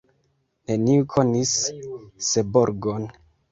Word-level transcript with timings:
Neniu 0.71 1.03
konis 1.17 1.53
Seborgon. 2.31 3.09